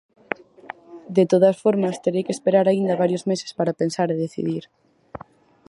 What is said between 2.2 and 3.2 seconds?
que esperar aínda